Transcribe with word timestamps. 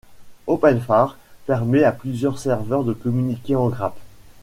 Openfire 0.47 1.15
permet 1.45 1.83
à 1.83 1.91
plusieurs 1.91 2.39
serveurs 2.39 2.83
de 2.83 2.91
communiquer 2.93 3.55
en 3.55 3.67
grappe. 3.69 3.99